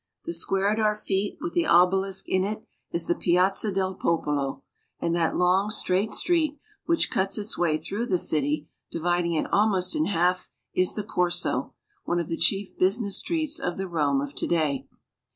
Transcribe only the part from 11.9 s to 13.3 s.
one of the chief business